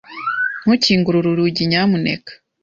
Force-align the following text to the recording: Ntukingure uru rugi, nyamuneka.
Ntukingure 0.61 1.15
uru 1.17 1.37
rugi, 1.39 1.63
nyamuneka. 1.71 2.31